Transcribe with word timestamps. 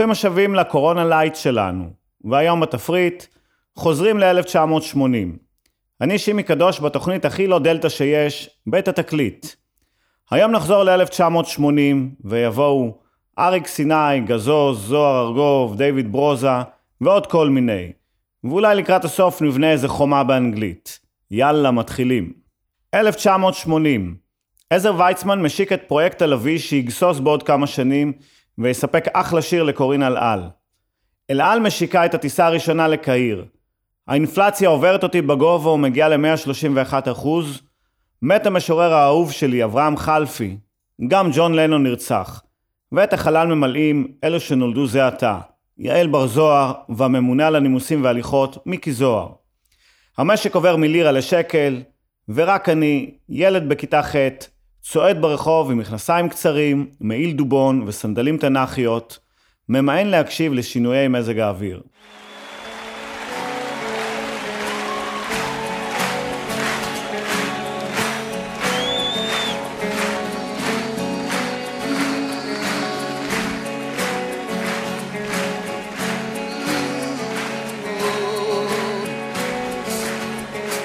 ברוכים 0.00 0.10
השבים 0.10 0.54
לקורונה 0.54 1.04
לייט 1.04 1.36
שלנו, 1.36 1.90
והיום 2.24 2.60
בתפריט, 2.60 3.24
חוזרים 3.76 4.18
ל-1980. 4.18 4.96
אני 6.00 6.18
שימי 6.18 6.42
קדוש 6.42 6.80
בתוכנית 6.80 7.24
הכי 7.24 7.46
לא 7.46 7.58
דלתא 7.58 7.88
שיש, 7.88 8.50
בית 8.66 8.88
התקליט. 8.88 9.46
היום 10.30 10.52
נחזור 10.52 10.84
ל-1980, 10.84 11.62
ויבואו 12.24 12.98
אריק 13.38 13.66
סיני, 13.66 14.20
גזוז, 14.26 14.86
זוהר 14.86 15.26
ארגוב, 15.26 15.76
דיוויד 15.76 16.12
ברוזה, 16.12 16.48
ועוד 17.00 17.26
כל 17.26 17.48
מיני. 17.48 17.92
ואולי 18.44 18.74
לקראת 18.74 19.04
הסוף 19.04 19.42
נבנה 19.42 19.72
איזה 19.72 19.88
חומה 19.88 20.24
באנגלית. 20.24 21.00
יאללה, 21.30 21.70
מתחילים. 21.70 22.32
1980 22.94 24.16
עזר 24.70 24.94
ויצמן 24.98 25.42
משיק 25.42 25.72
את 25.72 25.82
פרויקט 25.86 26.22
הלביא 26.22 26.58
שיגסוס 26.58 27.18
בעוד 27.18 27.42
כמה 27.42 27.66
שנים, 27.66 28.12
ויספק 28.60 29.04
אחלה 29.12 29.42
שיר 29.42 29.62
לקורין 29.62 30.02
אלעל. 30.02 30.42
אלעל 31.30 31.60
משיקה 31.60 32.04
את 32.04 32.14
הטיסה 32.14 32.46
הראשונה 32.46 32.88
לקהיר. 32.88 33.44
האינפלציה 34.08 34.68
עוברת 34.68 35.02
אותי 35.02 35.22
בגובה 35.22 35.70
ומגיעה 35.70 36.08
ל-131 36.08 36.92
מת 38.22 38.46
המשורר 38.46 38.92
האהוב 38.92 39.32
שלי, 39.32 39.64
אברהם 39.64 39.96
חלפי. 39.96 40.56
גם 41.08 41.30
ג'ון 41.32 41.54
לנון 41.54 41.82
נרצח. 41.82 42.42
ואת 42.92 43.12
החלל 43.12 43.46
ממלאים 43.46 44.12
אלו 44.24 44.40
שנולדו 44.40 44.86
זה 44.86 45.06
עתה. 45.06 45.38
יעל 45.78 46.06
בר 46.06 46.26
זוהר 46.26 46.72
והממונה 46.88 47.46
על 47.46 47.56
הנימוסים 47.56 48.04
והליכות, 48.04 48.66
מיקי 48.66 48.92
זוהר. 48.92 49.28
המשק 50.18 50.54
עובר 50.54 50.76
מלירה 50.76 51.12
לשקל, 51.12 51.82
ורק 52.28 52.68
אני, 52.68 53.10
ילד 53.28 53.68
בכיתה 53.68 54.02
ח', 54.02 54.16
צועד 54.82 55.22
ברחוב 55.22 55.70
עם 55.70 55.78
מכנסיים 55.78 56.28
קצרים, 56.28 56.86
מעיל 57.00 57.32
דובון 57.32 57.82
וסנדלים 57.86 58.36
תנ"כיות, 58.36 59.18
ממאן 59.68 60.06
להקשיב 60.06 60.52
לשינויי 60.52 61.08
מזג 61.08 61.38
האוויר. 61.38 61.80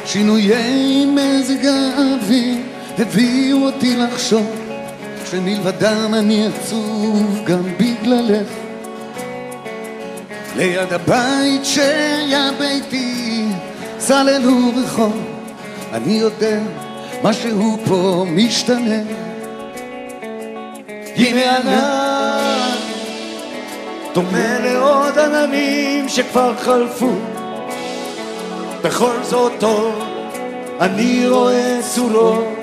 שינויי 0.05 1.05
מזג 1.05 1.65
האוויר 1.65 2.64
הביאו 2.99 3.65
אותי 3.65 3.95
לחשוב 3.95 4.55
שמלבדם 5.31 6.13
אני 6.13 6.47
עצוב 6.47 7.41
גם 7.45 7.63
בגללך. 7.77 8.47
ליד 10.55 10.93
הבית 10.93 11.65
שהיה 11.65 12.49
ביתי 12.59 13.45
צללו 13.97 14.71
רחוב 14.75 15.21
אני 15.93 16.13
יודע 16.13 16.59
משהו 17.23 17.77
פה 17.85 18.25
משתנה. 18.29 19.01
הנה 21.15 21.57
ענן 21.57 22.69
דומה 24.13 24.59
לעוד 24.59 25.19
עננים 25.19 26.09
שכבר 26.09 26.53
חלפו. 26.57 27.11
בכל 28.83 29.15
זאת 29.23 29.51
טוב 29.59 30.03
אני 30.81 31.27
רואה 31.27 31.79
צורות 31.81 32.54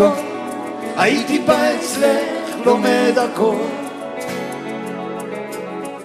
לנשיקות 0.00 0.24
הייתי 0.96 1.38
בא 1.38 1.74
אצלך 1.74 2.56
לומד 2.64 3.12
הכל. 3.16 3.56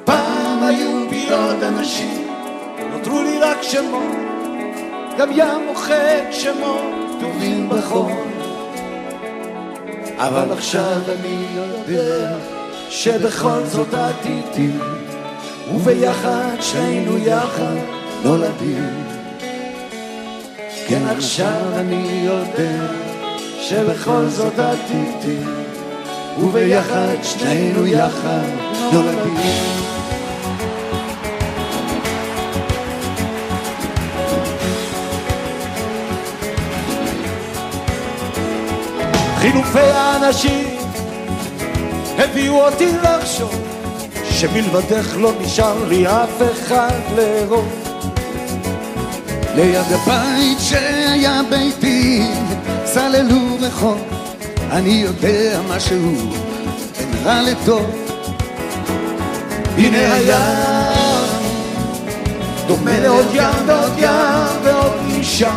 פעם 0.04 0.64
היו 0.64 1.10
בי 1.10 1.30
עוד 1.30 1.64
אנשים 1.64 2.28
נותרו 2.92 3.22
לי 3.22 3.40
רק 3.40 3.58
שמות. 3.62 4.16
גם 5.18 5.30
ים 5.32 5.68
מוחק 5.68 6.24
שמות 6.32 6.82
כתובים 7.18 7.70
בחול 7.70 8.12
אבל 10.18 10.52
עכשיו 10.52 11.02
אני 11.08 11.46
יודע 11.56 12.36
שבכל 12.90 13.64
זאת 13.66 13.94
את 13.94 14.26
איתי 14.26 14.70
וביחד 15.74 16.56
שנינו 16.62 17.18
יחד 17.18 17.76
נולדים. 18.24 19.04
כן 20.88 21.02
עכשיו 21.08 21.62
אני 21.76 22.24
יודע 22.26 23.11
שבכל 23.62 24.26
זאת 24.28 24.60
את 24.60 24.92
איתי 24.92 25.38
וביחד 26.40 27.16
שנינו 27.24 27.88
יחד 27.88 28.48
נולדים. 28.94 29.82
חילופי 39.38 39.80
האנשים 39.80 40.68
הביאו 42.18 42.66
אותי 42.66 42.92
לחשוב 43.04 43.56
שמלבדך 44.30 45.16
לא 45.18 45.32
נשאר 45.42 45.86
לי 45.88 46.08
אף 46.08 46.42
אחד 46.52 47.00
לאהוב. 47.16 47.82
ליד 49.56 49.86
הבית 49.92 50.58
שהיה 50.60 51.42
ביתי 51.50 52.24
צללו 52.94 53.58
רחוב 53.60 54.02
אני 54.72 54.90
יודע 54.90 55.60
משהו 55.70 56.12
בין 56.98 57.10
רע 57.24 57.42
לטוב. 57.42 57.86
הנה 59.78 60.14
הים 60.14 61.52
דומה 62.68 63.00
לעוד 63.00 63.26
ים 63.34 63.68
ועוד 63.68 63.92
ים 63.98 64.64
ועוד 64.64 64.92
אישה. 65.10 65.54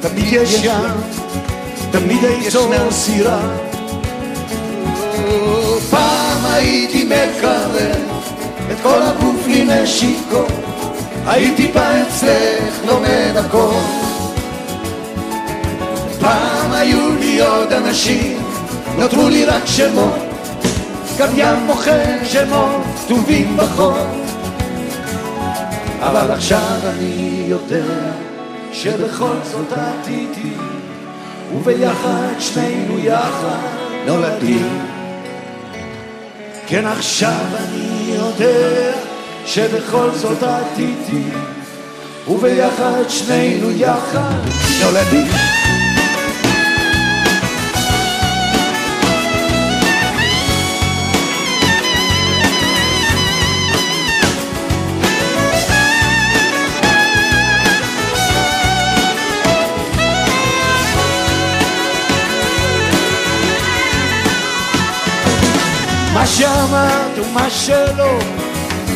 תמיד 0.00 0.24
יש 0.32 0.64
ים 0.64 1.00
תמיד 1.90 2.18
ישנה 2.42 2.90
סירה. 2.90 3.40
פעם 5.90 6.44
הייתי 6.44 7.04
מקרב 7.04 7.76
את 8.72 8.76
כל 8.82 9.02
הגוף 9.02 9.46
לנשיקות 9.48 10.52
הייתי 11.26 11.72
בא 11.74 12.02
אצלך 12.02 12.74
לומד 12.86 13.36
הכל 13.36 14.05
פעם 16.26 16.72
היו 16.72 17.14
לי 17.20 17.40
עוד 17.40 17.72
אנשים 17.72 18.42
נותרו 18.98 19.28
לי 19.28 19.44
רק 19.44 19.66
שמות. 19.66 20.18
גם 21.18 21.28
ים 21.36 21.56
מוכר 21.66 22.24
שמות 22.24 22.82
כתובים 23.04 23.56
בחול 23.56 24.06
אבל 26.00 26.30
עכשיו 26.30 26.78
אני 26.84 27.44
יודע 27.48 27.84
שבכל 28.72 29.34
זאת 29.42 29.72
את 29.72 30.08
איתי 30.08 30.52
וביחד 31.54 32.34
שנינו 32.38 32.98
יחד 32.98 33.58
נולדים. 34.06 34.86
כן 36.66 36.86
עכשיו 36.86 37.44
אני 37.54 38.14
יודע 38.14 38.92
שבכל 39.46 40.10
זאת 40.14 40.42
את 40.42 40.78
איתי 40.78 41.22
וביחד 42.28 43.02
שנינו 43.08 43.70
יחד 43.70 44.40
נולדים 44.82 45.65
מה 66.16 66.26
שאמרת 66.26 67.18
ומה 67.18 67.50
שלא 67.50 68.18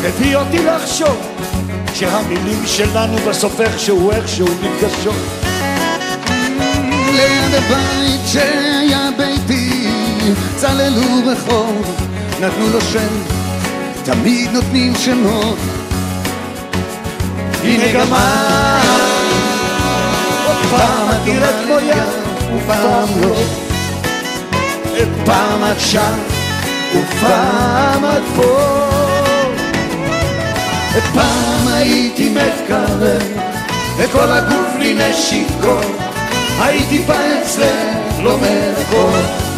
הביא 0.04 0.36
אותי 0.36 0.64
לחשוב 0.64 1.16
שהמילים 1.94 2.62
שלנו 2.66 3.18
בסוף 3.18 3.60
איכשהו 3.60 4.10
איכשהו 4.10 4.46
נפגשות 4.62 5.14
ליד 7.12 7.54
הבית 7.54 8.20
שהיה 8.26 9.10
ביתי 9.16 9.88
צללו 10.56 11.02
רחוב 11.26 11.96
נתנו 12.40 12.68
לו 12.72 12.80
שם 12.80 13.08
תמיד 14.04 14.50
נותנים 14.50 14.92
שמות. 14.94 15.58
הנה 17.64 17.92
גם 17.92 18.06
פעם 20.70 21.10
את 21.10 21.26
נראית 21.26 21.56
כמו 21.64 21.78
ים 21.78 22.56
ופעם 22.56 23.08
לא. 23.20 23.36
פעם 25.24 25.64
את 25.72 25.80
שם 25.80 26.39
ופעם 26.94 28.04
את 28.04 28.22
פה. 28.36 28.80
פעם 31.14 31.68
הייתי 31.68 32.28
מתקרב 32.28 33.22
וכל 33.96 34.30
הגוף 34.30 34.76
לי 34.78 34.94
נשיקות 34.94 35.96
הייתי 36.60 37.02
פעם 37.06 37.16
אצלך 37.42 38.18
לומד 38.22 38.72
הכל 38.86 39.50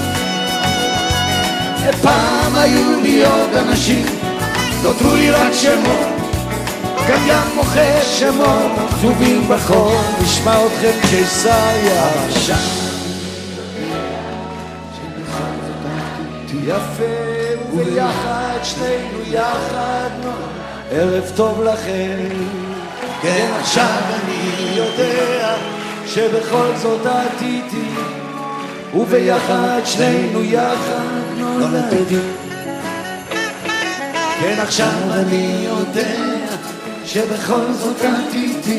פעם 2.03 2.55
היו 2.55 3.01
לי 3.03 3.25
עוד 3.25 3.55
אנשים 3.55 4.07
נותרו 4.83 5.15
לי 5.17 5.31
רק 5.31 5.53
שמות. 5.53 6.09
גם 7.09 7.19
ים 7.27 7.57
מוכר 7.57 8.03
שמות 8.19 8.73
כתובים 8.91 9.49
בחור. 9.49 10.01
נשמע 10.23 10.57
אתכם 10.67 11.09
קיסריה 11.11 12.11
יפה 16.63 17.03
וביחד 17.73 18.59
שנינו 18.63 19.19
יחד 19.27 20.11
ערב 20.91 21.31
טוב 21.37 21.63
לכם. 21.63 22.29
כן 23.23 23.51
עכשיו 23.61 23.99
אני 24.15 24.77
יודע 24.77 25.57
שבכל 26.07 26.67
זאת 26.77 27.07
עתיתי 27.07 27.89
וביחד 28.95 29.81
שנינו 29.85 30.45
יחד 30.45 31.03
נולדתי 31.37 32.17
כן 34.41 34.57
עכשיו 34.59 34.93
אני 35.13 35.67
יודע 35.69 36.15
שבכל 37.05 37.73
זאת 37.73 37.97
עתיתי 38.05 38.79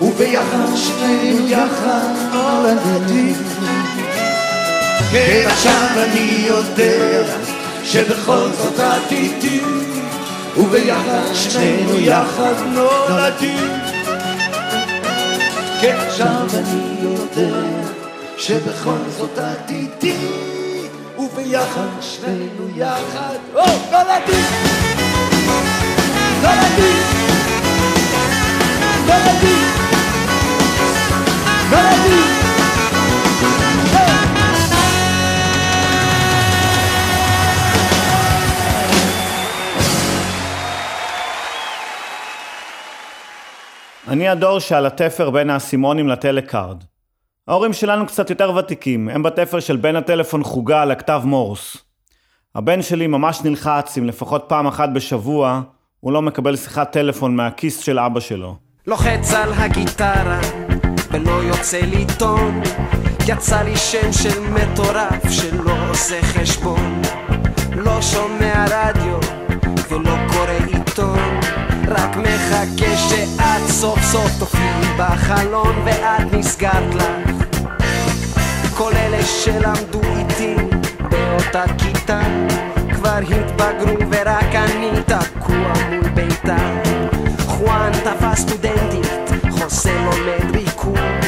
וביחד 0.00 0.76
שנינו 0.76 1.48
יחד 1.48 2.14
נולדתי 2.32 3.34
כן 5.14 5.44
עכשיו 5.46 5.88
אני 5.96 6.44
יודע 6.46 7.22
שבכל 7.84 8.48
זאת 8.52 8.80
עתידי 8.80 9.60
וביחד 10.56 11.34
שנינו 11.34 11.98
יחד 11.98 12.54
נולדים. 12.66 13.70
כן 15.80 15.96
עכשיו 16.06 16.46
אני 16.54 16.96
יודע 17.02 17.56
שבכל 18.36 18.98
זאת 19.18 19.38
עתידי 19.38 20.26
וביחד 21.18 22.00
שנינו 22.00 22.68
יחד 22.76 23.38
נולדים. 23.52 24.44
נולדים. 26.42 27.02
נולדים. 29.06 29.68
נולדים 31.70 32.23
אני 44.08 44.28
הדור 44.28 44.58
שעל 44.58 44.86
התפר 44.86 45.30
בין 45.30 45.50
האסימונים 45.50 46.08
לטלקארד. 46.08 46.84
ההורים 47.48 47.72
שלנו 47.72 48.06
קצת 48.06 48.30
יותר 48.30 48.52
ותיקים, 48.56 49.08
הם 49.08 49.22
בתפר 49.22 49.60
של 49.60 49.76
בין 49.76 49.96
הטלפון 49.96 50.44
חוגה 50.44 50.84
לכתב 50.84 51.22
מורס. 51.24 51.76
הבן 52.54 52.82
שלי 52.82 53.06
ממש 53.06 53.40
נלחץ 53.44 53.98
אם 53.98 54.04
לפחות 54.04 54.44
פעם 54.48 54.66
אחת 54.66 54.88
בשבוע 54.88 55.62
הוא 56.00 56.12
לא 56.12 56.22
מקבל 56.22 56.56
שיחת 56.56 56.92
טלפון 56.92 57.36
מהכיס 57.36 57.78
של 57.78 57.98
אבא 57.98 58.20
שלו. 58.20 58.56
לוחץ 58.86 59.34
על 59.34 59.52
הגיטרה 59.52 60.40
ולא 61.10 61.42
יוצא 61.42 61.80
לי 61.80 62.06
טון 62.18 62.60
יצא 63.28 63.62
לי 63.62 63.76
שם 63.76 64.12
של 64.12 64.40
מטורף 64.40 65.30
שלא 65.30 65.90
עושה 65.90 66.22
חשבון 66.22 67.02
לא 67.76 68.02
שומע 68.02 68.64
רדיו 68.70 69.18
ולא 69.88 70.16
קורא 70.28 70.50
עיתון 70.66 71.40
רק 72.04 72.16
מחכה 72.16 72.96
שאת 72.96 73.68
סוף 73.68 74.02
סוף 74.02 74.30
תופיעי 74.38 74.96
בחלון 74.98 75.82
ואת 75.84 76.32
נסגרת 76.32 76.94
לך. 76.94 77.04
כל 78.76 78.92
אלה 78.96 79.22
שלמדו 79.22 80.00
איתי 80.16 80.54
באותה 80.98 81.64
כיתה 81.78 82.20
כבר 82.94 83.18
התבגרו 83.18 83.96
ורק 84.10 84.54
אני 84.54 84.90
תקוע 85.06 85.72
מול 85.90 86.08
ביתה. 86.08 86.56
חואן 87.46 87.92
תפס 87.92 88.40
סטודנטית, 88.40 89.06
חוסה 89.50 89.92
לומד 90.04 90.56
ריקוד 90.56 91.24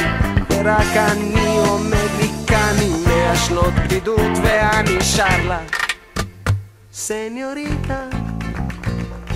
ורק 0.49 0.97
אני 0.97 1.57
עומד 1.67 2.09
לי 2.19 2.29
כאן 2.47 2.73
עם 2.81 2.93
מאה 3.07 3.35
שנות 3.35 3.73
בדידות 3.73 4.37
ואני 4.43 5.01
שר 5.01 5.47
לה. 5.47 5.59
סניוריטה, 6.93 8.03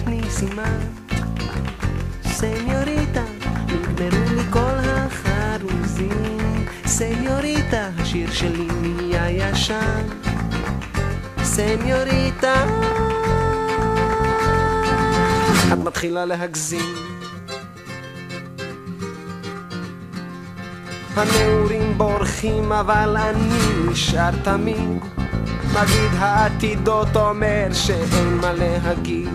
תני 0.06 0.22
סימן 0.30 1.01
סניוריטה, 2.42 3.24
נגמרו 3.68 4.36
לי 4.36 4.44
כל 4.50 4.78
החרוזים. 4.84 6.66
סניוריטה, 6.86 7.90
השיר 7.98 8.32
שלי 8.32 8.68
נהיה 8.82 9.30
ישן. 9.30 10.04
סניוריטה, 11.44 12.54
את 15.74 15.78
מתחילה 15.84 16.26
להגזים. 16.26 16.96
הנעורים 21.16 21.98
בורחים 21.98 22.72
אבל 22.72 23.18
אני 23.18 23.92
נשאר 23.92 24.32
תמיד 24.44 25.00
מגיד 25.74 26.12
העתידות 26.18 27.16
אומר 27.16 27.68
שאין 27.74 28.38
מה 28.42 28.54
להגיד 28.54 29.30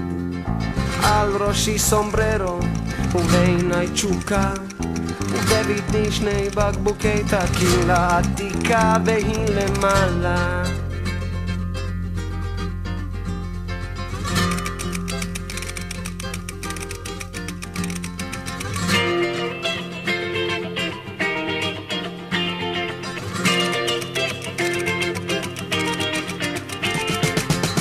על 1.02 1.36
ראשי 1.36 1.78
סומבררו 1.78 2.60
ובעיניי 3.14 3.88
תשוקה 3.88 4.50
ובביתי 5.30 6.10
שני 6.12 6.48
בקבוקי 6.54 7.22
טקילה 7.30 8.18
עתיקה 8.18 8.96
והיא 9.04 9.46
למעלה. 9.48 10.62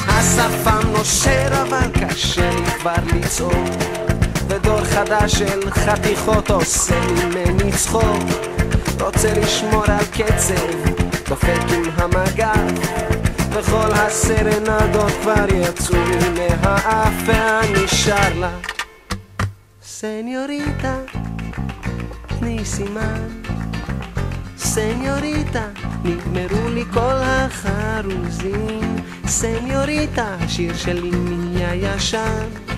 השפם 0.07 0.87
נושר 0.91 1.47
אבל 1.61 1.87
קשה 1.93 2.49
לי 2.49 2.65
כבר 2.65 2.93
לצעוק 3.13 4.14
ודור 4.47 4.83
חדש 4.83 5.35
של 5.35 5.71
חתיכות 5.71 6.51
עושה 6.51 6.99
ממני 6.99 7.71
צחוק. 7.71 8.23
רוצה 9.01 9.33
לשמור 9.33 9.83
על 9.87 10.05
קצב, 10.05 10.89
דופק 11.29 11.61
עם 11.69 11.83
המגף 11.95 12.89
וכל 13.51 13.91
הסרנדות 13.93 15.11
כבר 15.21 15.45
יצאו 15.53 15.97
מהאף 16.37 17.13
ואני 17.25 17.87
שר 17.87 18.39
לה. 18.39 18.57
סניוריטה, 19.83 20.95
תני 22.39 22.65
סימן. 22.65 23.27
סניוריטה, 24.57 25.65
נגמרו 26.03 26.69
לי 26.69 26.83
כל 26.93 27.15
החרוזים. 27.21 28.95
סניוריטה, 29.27 30.35
השיר 30.39 30.77
שלי 30.77 31.11
נהיה 31.11 31.75
ישן 31.75 32.74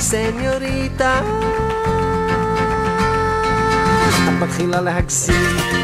סניוריטה 0.00 1.20
את 4.28 4.42
מתחילה 4.42 4.80
להגזים 4.80 5.78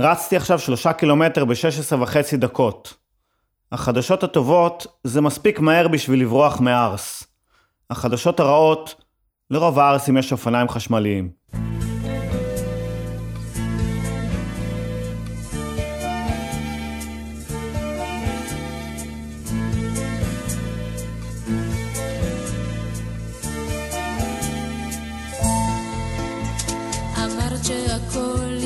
רצתי 0.00 0.36
עכשיו 0.36 0.58
שלושה 0.58 0.92
קילומטר 0.92 1.44
ב-16 1.44 1.96
וחצי 2.00 2.36
דקות. 2.36 3.01
החדשות 3.72 4.22
הטובות 4.22 4.86
זה 5.04 5.20
מספיק 5.20 5.60
מהר 5.60 5.88
בשביל 5.88 6.20
לברוח 6.20 6.60
מארס. 6.60 7.24
החדשות 7.90 8.40
הרעות, 8.40 8.94
לרוב 9.50 9.78
הארסים 9.78 10.16
יש 10.16 10.32
אופניים 10.32 10.68
חשמליים. 10.68 11.30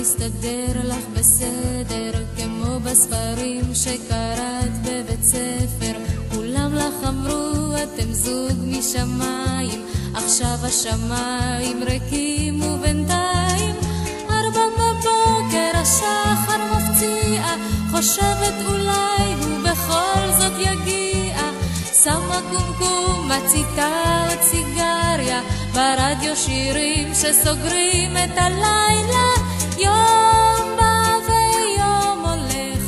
יסתדר 0.07 0.81
לך 0.85 1.05
בסדר 1.15 2.25
כמו 2.37 2.81
בספרים 2.81 3.75
שקראת 3.75 4.73
בבית 4.85 5.23
ספר. 5.23 5.93
כולם 6.35 6.75
לך 6.75 7.09
אמרו 7.09 7.75
אתם 7.77 8.13
זוג 8.13 8.59
משמיים. 8.67 9.87
עכשיו 10.15 10.59
השמיים 10.63 11.83
ריקים 11.83 12.63
ובינתיים. 12.63 13.75
ארבע 14.31 14.67
בבוקר 14.79 15.71
השחר 15.75 16.59
מפציע 16.73 17.45
חושבת 17.91 18.55
אולי 18.67 19.35
הוא 19.43 19.59
בכל 19.65 20.31
זאת 20.39 20.53
יגיע. 20.59 21.39
שמה 22.05 22.41
קומקום, 22.51 23.31
מציתה 23.31 24.25
עוד 24.29 24.43
סיגריה 24.43 25.41
ברדיו 25.75 26.37
שירים 26.37 27.15
שסוגרים 27.15 28.17
את 28.17 28.39
הלילה 28.39 29.36
יום 29.79 30.77
בא 30.77 31.17
ויום 31.27 32.25
הולך 32.27 32.83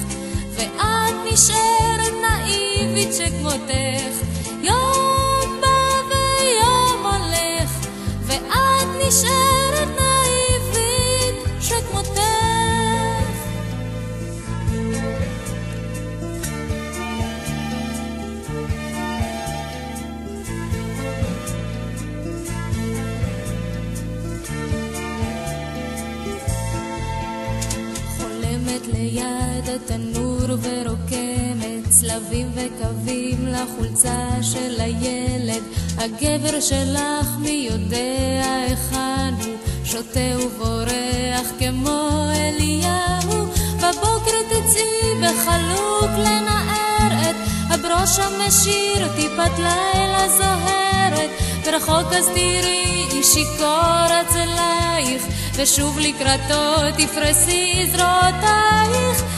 ואת 0.56 1.14
נשארת 1.32 2.14
נאיבית 2.22 3.14
שכמותך. 3.14 4.14
יום 4.62 5.60
בא 5.60 6.00
ויום 6.08 7.06
הולך 7.06 7.70
ואת 8.26 8.88
נשארת 8.98 9.87
ליד 29.68 29.80
התנור 29.84 30.58
ורוקמת 30.62 31.88
צלבים 31.88 32.50
וקווים 32.54 33.46
לחולצה 33.46 34.28
של 34.42 34.80
הילד. 34.80 35.62
הגבר 35.98 36.60
שלך 36.60 37.26
מי 37.38 37.68
יודע 37.70 38.64
היכן 38.66 39.34
הוא. 39.44 39.56
שותה 39.84 40.38
ובורח 40.46 41.52
כמו 41.58 42.28
אליהו. 42.34 43.46
בבוקר 43.76 44.38
תצאי 44.48 45.14
בחלוק 45.20 46.10
לנער 46.18 47.30
את. 47.30 47.36
הברוש 47.70 48.18
המשיר 48.18 49.08
טיפת 49.16 49.58
לילה 49.58 50.28
זוהרת. 50.28 51.30
ורחוק 51.64 52.12
אז 52.12 52.26
תראי 52.28 53.06
איש 53.12 53.26
שיכור 53.26 54.06
אצלייך. 54.22 55.22
ושוב 55.54 55.98
לקראתו 55.98 56.74
תפרסי 56.96 57.86
זרועותייך 57.92 59.37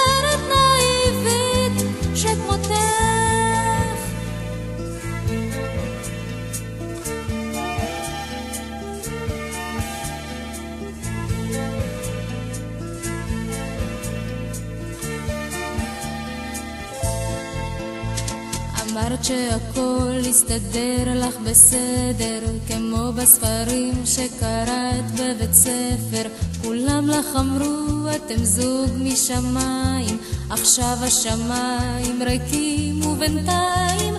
אמרת 19.21 19.25
שהכל 19.25 20.29
יסתדר 20.29 21.13
לך 21.15 21.35
בסדר 21.45 22.39
כמו 22.67 23.11
בספרים 23.13 23.93
שקראת 24.05 25.11
בבית 25.13 25.53
ספר. 25.53 26.29
כולם 26.61 27.07
לך 27.07 27.25
אמרו 27.39 28.07
אתם 28.15 28.43
זוג 28.43 28.89
משמיים 28.99 30.17
עכשיו 30.49 30.97
השמיים 31.01 32.21
ריקים 32.23 33.05
ובינתיים 33.05 34.13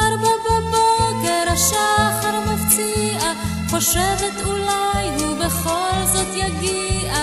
ארבע 0.00 0.30
בבוקר 0.44 1.52
השחר 1.52 2.40
מפציע 2.52 3.32
חושבת 3.70 4.44
אולי 4.44 5.24
הוא 5.24 5.36
בכל 5.36 6.06
זאת 6.12 6.28
יגיע. 6.34 7.14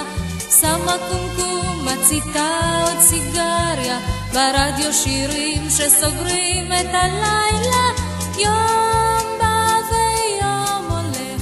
שמה 0.62 0.96
קומקום, 1.10 1.47
מציתה 2.02 2.82
עוד 2.84 3.00
סיגריה, 3.00 4.00
ברדיו 4.34 4.94
שירים 4.94 5.70
שסוגרים 5.70 6.72
את 6.72 6.94
הלילה. 6.94 7.88
יום 8.38 9.38
בא 9.40 9.76
ויום 9.90 10.88
הולך, 10.90 11.42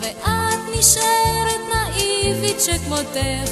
ואת 0.00 0.78
נשארת 0.78 1.60
נאיבית 1.74 2.60
שכמותך. 2.60 3.50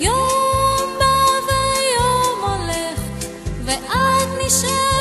יום 0.00 0.98
בא 0.98 1.30
ויום 1.46 2.50
הולך, 2.50 3.00
ואת 3.64 4.28
נשארת 4.46 4.93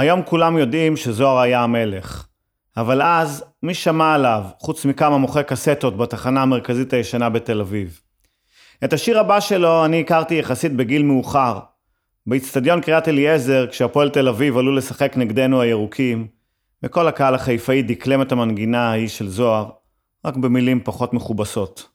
היום 0.00 0.22
כולם 0.22 0.58
יודעים 0.58 0.96
שזוהר 0.96 1.38
היה 1.38 1.62
המלך. 1.62 2.26
אבל 2.76 3.02
אז, 3.02 3.44
מי 3.62 3.74
שמע 3.74 4.14
עליו, 4.14 4.44
חוץ 4.58 4.84
מכמה 4.84 5.18
מוכרי 5.18 5.44
קסטות 5.44 5.96
בתחנה 5.96 6.42
המרכזית 6.42 6.92
הישנה 6.92 7.28
בתל 7.28 7.60
אביב? 7.60 8.00
את 8.84 8.92
השיר 8.92 9.18
הבא 9.18 9.40
שלו 9.40 9.84
אני 9.84 10.00
הכרתי 10.00 10.34
יחסית 10.34 10.76
בגיל 10.76 11.02
מאוחר. 11.02 11.58
באיצטדיון 12.26 12.80
קריית 12.80 13.08
אליעזר, 13.08 13.66
כשהפועל 13.70 14.10
תל 14.10 14.28
אביב 14.28 14.58
עלו 14.58 14.74
לשחק 14.74 15.16
נגדנו 15.16 15.60
הירוקים, 15.60 16.26
וכל 16.82 17.08
הקהל 17.08 17.34
החיפאי 17.34 17.82
דקלם 17.82 18.22
את 18.22 18.32
המנגינה 18.32 18.90
ההיא 18.90 19.08
של 19.08 19.28
זוהר, 19.28 19.70
רק 20.24 20.36
במילים 20.36 20.80
פחות 20.84 21.12
מכובסות. 21.12 21.88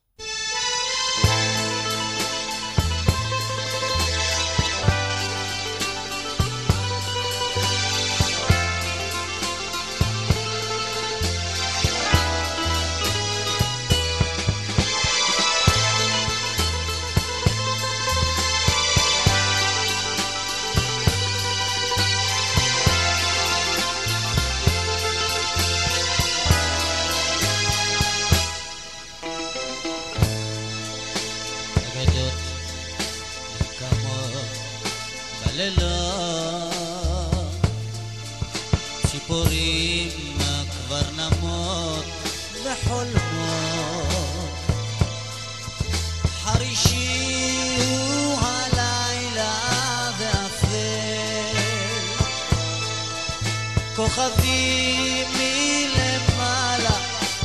כוכבים 53.95 55.27
מלמעלה 55.37 56.97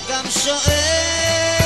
גם 0.09 0.25
שואל 0.31 1.60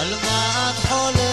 Alma 0.00 0.72
Thole. 0.82 1.29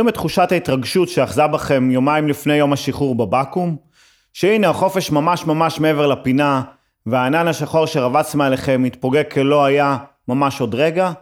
זוכרים 0.00 0.08
את 0.08 0.14
תחושת 0.14 0.52
ההתרגשות 0.52 1.08
שאחזה 1.08 1.46
בכם 1.46 1.90
יומיים 1.90 2.28
לפני 2.28 2.54
יום 2.54 2.72
השחרור 2.72 3.14
בבקו"ם? 3.14 3.76
שהנה 4.32 4.68
החופש 4.68 5.10
ממש 5.10 5.46
ממש 5.46 5.80
מעבר 5.80 6.06
לפינה, 6.06 6.62
והענן 7.06 7.48
השחור 7.48 7.86
שרבץ 7.86 8.34
מעליכם 8.34 8.82
התפוגג 8.86 9.30
כלא 9.30 9.64
היה 9.64 9.96
ממש 10.28 10.60
עוד 10.60 10.74
רגע? 10.74 11.12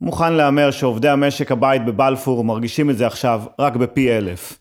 מוכן 0.00 0.32
להמר 0.32 0.70
שעובדי 0.70 1.08
המשק 1.08 1.52
הבית 1.52 1.84
בבלפור 1.84 2.44
מרגישים 2.44 2.90
את 2.90 2.96
זה 2.96 3.06
עכשיו 3.06 3.42
רק 3.58 3.76
בפי 3.76 4.16
אלף. 4.16 4.58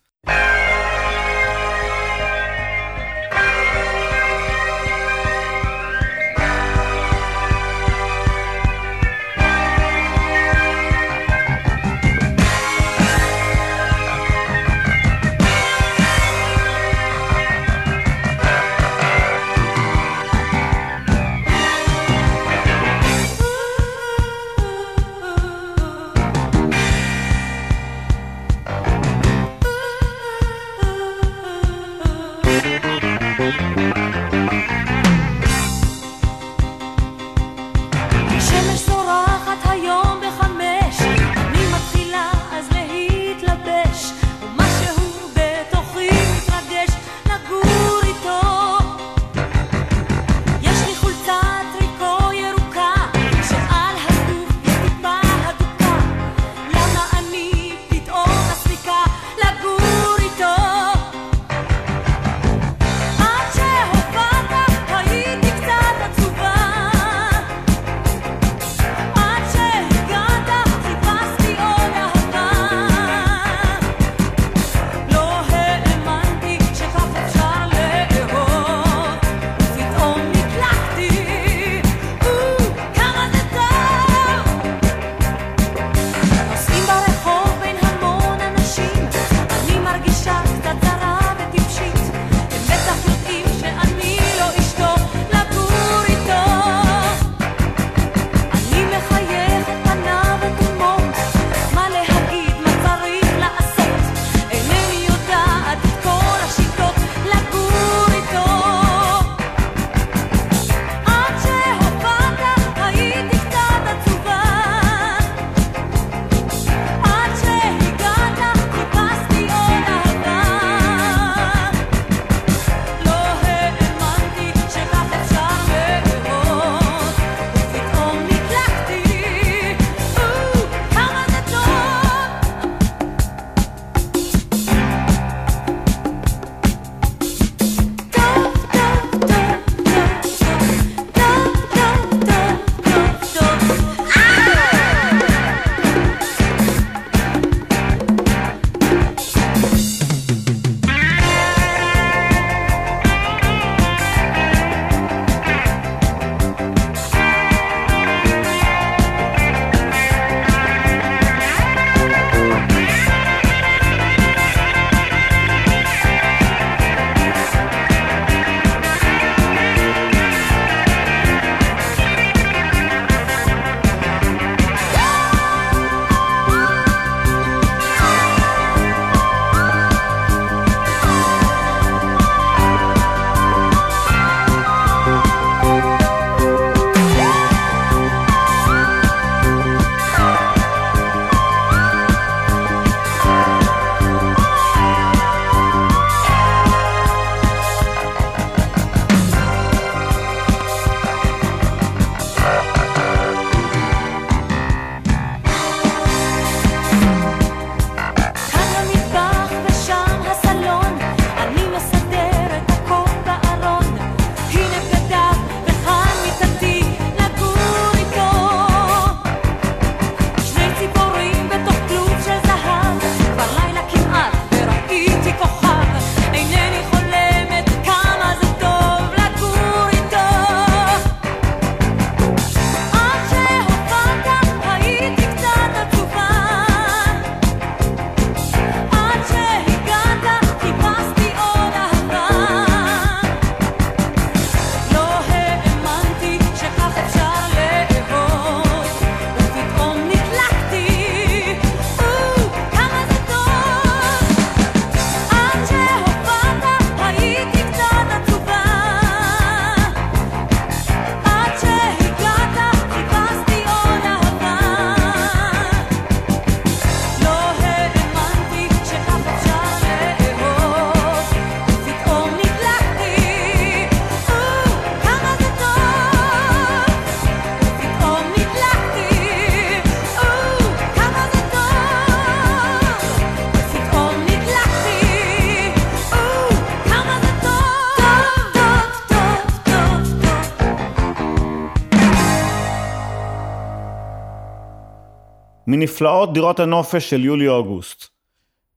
מנפלאות 295.75 296.33
דירות 296.33 296.59
הנופש 296.59 297.09
של 297.09 297.25
יולי-אוגוסט. 297.25 298.07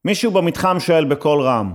מישהו 0.04 0.30
במתחם 0.30 0.80
שואל 0.80 1.04
בקול 1.04 1.42
רם, 1.42 1.74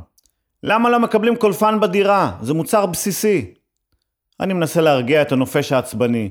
למה 0.64 0.90
לא 0.90 1.00
מקבלים 1.00 1.36
קולפן 1.36 1.80
בדירה? 1.80 2.32
זה 2.42 2.54
מוצר 2.54 2.86
בסיסי. 2.86 3.54
אני 4.40 4.54
מנסה 4.54 4.82
להרגיע 4.82 5.22
את 5.22 5.32
הנופש 5.32 5.72
העצבני. 5.72 6.30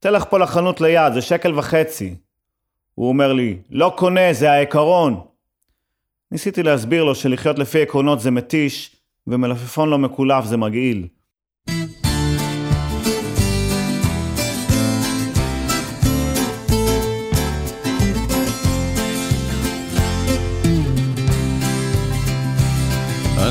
תלך 0.00 0.24
פה 0.30 0.38
לחנות 0.38 0.80
ליד, 0.80 1.12
זה 1.12 1.22
שקל 1.22 1.58
וחצי. 1.58 2.14
הוא 2.94 3.08
אומר 3.08 3.32
לי, 3.32 3.58
לא 3.70 3.94
קונה, 3.96 4.32
זה 4.32 4.52
העיקרון. 4.52 5.20
ניסיתי 6.30 6.62
להסביר 6.62 7.04
לו 7.04 7.14
שלחיות 7.14 7.58
לפי 7.58 7.82
עקרונות 7.82 8.20
זה 8.20 8.30
מתיש, 8.30 8.96
ומלפפון 9.26 9.90
לא 9.90 9.98
מקולף 9.98 10.44
זה 10.44 10.56
מגעיל. 10.56 11.06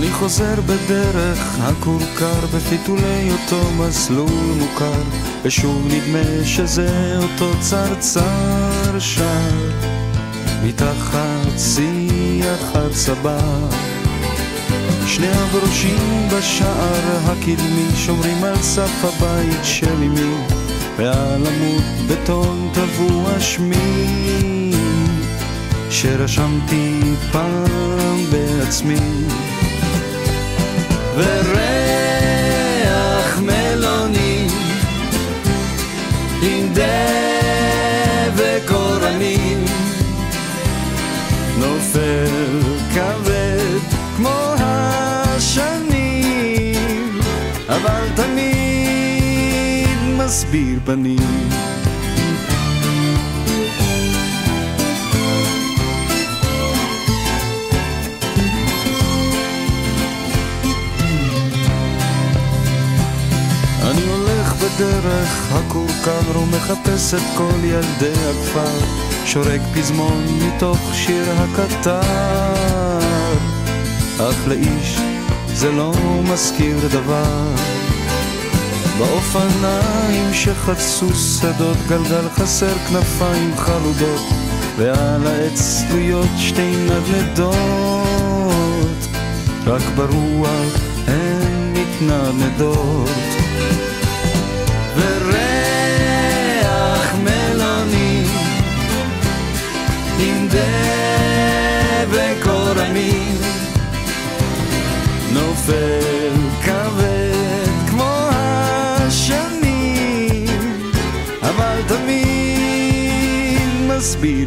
אני 0.03 0.11
חוזר 0.11 0.61
בדרך 0.61 1.57
הכורכר 1.59 2.45
בפיתולי 2.55 3.31
אותו 3.31 3.71
מסלול 3.71 4.55
מוכר 4.59 5.01
ושוב 5.43 5.87
נדמה 5.87 6.45
שזה 6.45 7.17
אותו 7.17 7.51
צרצר 7.59 8.99
שר. 8.99 9.71
מתחת 10.63 11.57
שיח 11.57 12.75
הצבא 12.75 13.39
שני 15.07 15.27
הברושים 15.27 16.27
בשער 16.31 17.19
הקדמי 17.25 17.87
שומרים 17.95 18.43
על 18.43 18.57
סף 18.61 19.05
הבית 19.05 19.63
של 19.63 20.03
אמי 20.03 20.35
ועל 20.97 21.47
עמוד 21.47 21.83
בטון 22.09 22.69
טבוע 22.73 23.39
שמי 23.39 24.71
שרשמתי 25.89 26.99
פעם 27.31 28.25
בעצמי 28.31 28.99
וריח 31.15 32.89
מלוני 33.39 34.47
עם 36.41 36.73
דבק 36.73 38.71
אורנים 38.71 39.65
נופל 41.57 42.61
כבד 42.93 43.79
כמו 44.17 44.53
השנים 44.59 45.99
אבל 47.69 48.07
תמיד 48.15 49.97
מסביר 50.17 50.79
פנים 50.85 51.49
הכורכר 66.03 66.39
ומחפש 66.39 67.13
את 67.13 67.37
כל 67.37 67.63
ילדי 67.63 68.19
הכפר. 68.29 68.85
שורק 69.25 69.61
פזמון 69.73 70.25
מתוך 70.41 70.77
שיר 70.93 71.25
הקטר. 71.37 72.01
אך 74.19 74.47
לאיש 74.47 74.97
זה 75.53 75.71
לא 75.71 75.93
מזכיר 76.33 76.77
דבר. 76.91 77.55
באופניים 78.97 80.33
שחצו 80.33 81.13
שדות 81.13 81.77
גלגל 81.87 82.29
חסר 82.29 82.73
כנפיים 82.77 83.57
חלודות 83.57 84.21
ועל 84.77 85.27
העץ 85.27 85.83
תלויות 85.89 86.29
שתי 86.37 86.75
נדנדות. 86.85 87.57
רק 89.65 89.83
ברוח 89.95 90.79
הן 91.07 91.73
מתנדנדות 91.73 93.42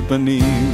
פנים. 0.08 0.70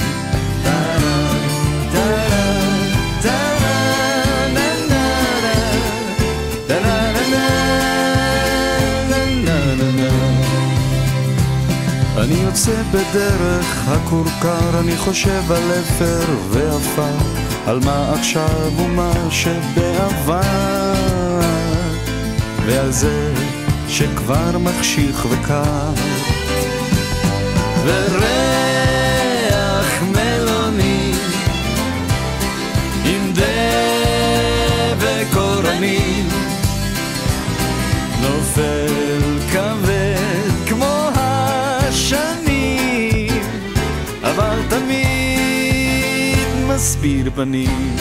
אני 12.17 12.35
יוצא 12.35 12.83
בדרך 12.91 13.89
הכורכר, 13.89 14.81
אני 14.81 14.97
חושב 14.97 15.53
על 15.53 15.73
אפר 15.81 16.25
ועפר, 16.51 17.17
על 17.67 17.81
מה 17.85 18.15
עכשיו 18.19 18.71
ומה 18.77 19.13
שבעבר, 19.31 20.41
ועל 22.67 22.91
זה 22.93 23.35
שכבר 23.89 24.59
מחשיך 24.59 25.27
וקר. 25.31 25.93
וריח 27.85 28.42
מסביר 46.83 47.31
פנים 47.35 47.97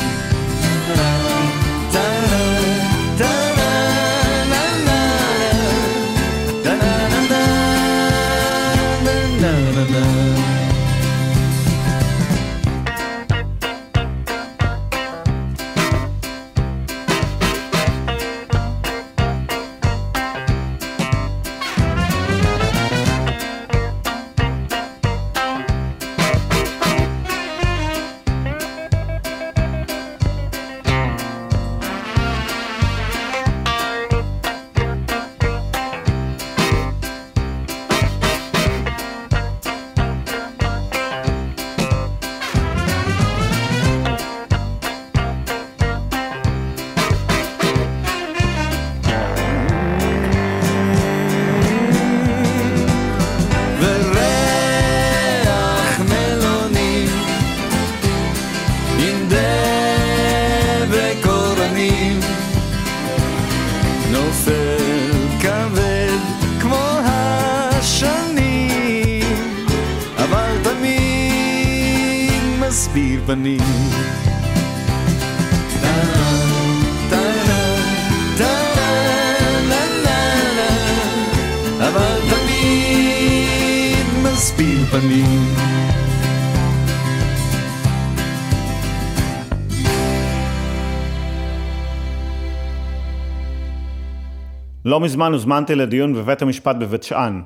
לא 94.92 95.00
מזמן 95.00 95.32
הוזמנתי 95.32 95.76
לדיון 95.76 96.14
בבית 96.14 96.42
המשפט 96.42 96.76
בבית 96.76 97.04
שאן. 97.04 97.42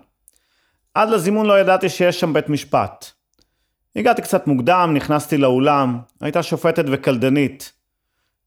עד 0.94 1.10
לזימון 1.10 1.46
לא 1.46 1.60
ידעתי 1.60 1.90
שיש 1.90 2.20
שם 2.20 2.34
בית 2.34 2.50
משפט. 2.50 3.06
הגעתי 3.96 4.22
קצת 4.22 4.48
מוקדם, 4.48 4.92
נכנסתי 4.94 5.38
לאולם, 5.38 6.00
הייתה 6.22 6.44
שופטת 6.44 6.86
וקלדנית. 6.92 7.74